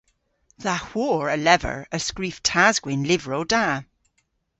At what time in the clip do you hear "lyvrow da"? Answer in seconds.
3.09-3.65